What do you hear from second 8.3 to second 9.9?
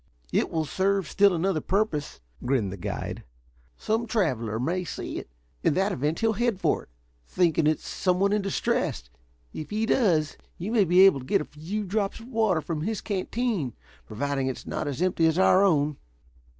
in distress. If he